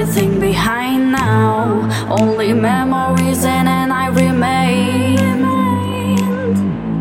[0.00, 1.86] everything behind now.
[2.10, 5.18] Only memories in and I remain.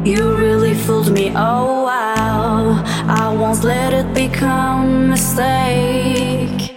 [0.05, 2.83] You really fooled me, oh wow.
[3.07, 6.74] I won't let it become a mistake.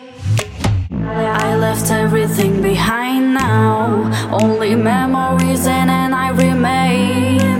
[0.92, 4.09] I left everything behind now.
[4.30, 7.50] Only memories in and I remain.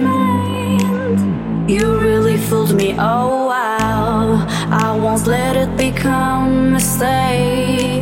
[1.69, 4.47] You really fooled me, oh wow.
[4.71, 8.02] I won't let it become a mistake.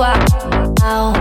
[0.00, 1.19] wow.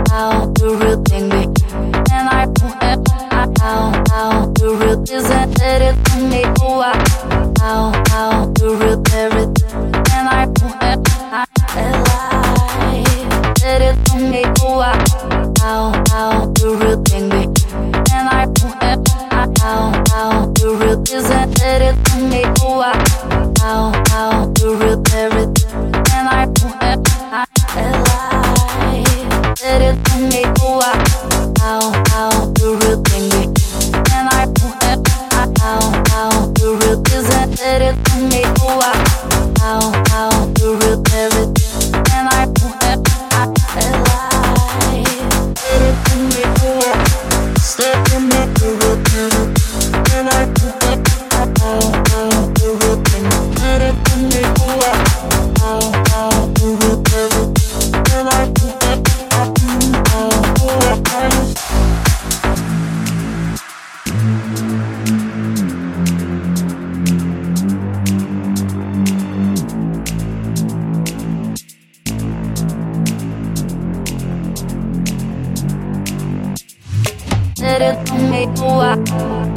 [78.39, 78.95] wait wow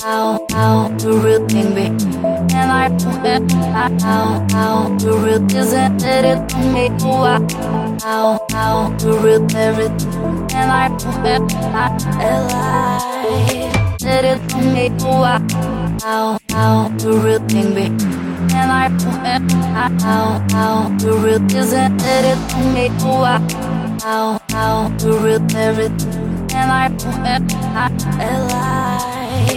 [0.02, 1.86] how how the real thing be
[2.56, 2.88] and I
[3.22, 6.40] went how how the real isn't it it
[6.72, 7.46] made wow
[8.02, 10.14] how how the real everything
[10.58, 10.88] and I
[11.22, 11.88] went I
[13.98, 14.40] did it
[14.74, 15.40] made wow
[16.02, 17.86] how how the real thing be
[18.54, 18.88] and I
[19.22, 23.40] went out, out, the real isn't it, it made wow,
[24.04, 26.21] out, out, the real everything
[26.62, 26.88] and I
[28.22, 29.51] alive?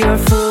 [0.00, 0.49] your food.